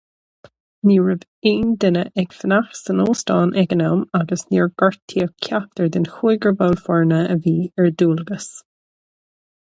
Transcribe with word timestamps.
Ní 0.89 0.93
raibh 1.07 1.25
aon 1.49 1.73
duine 1.81 2.05
ag 2.21 2.31
fanacht 2.37 2.77
san 2.79 3.01
óstán 3.03 3.53
ag 3.63 3.75
an 3.75 3.83
am, 3.89 3.99
agus 4.19 4.43
níor 4.53 4.67
gortaíodh 4.83 5.35
ceachtar 5.47 5.91
den 5.97 6.07
chúigear 6.15 6.55
ball 6.63 6.73
foirne 6.87 7.21
a 7.35 7.37
bhí 7.45 7.55
ar 7.83 7.91
dualgas. 8.03 8.49